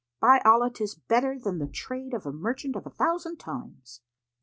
By 0.19 0.41
Allah, 0.43 0.71
'tis 0.71 0.95
better 0.95 1.37
than 1.37 1.59
the 1.59 1.67
trade 1.67 2.15
of 2.15 2.25
a 2.25 2.31
merchant 2.31 2.75
a 2.75 2.89
thousand 2.89 3.37
times!" 3.37 4.01